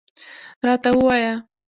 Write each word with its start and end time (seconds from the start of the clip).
راته 0.67 0.89
ووایه. 0.95 1.33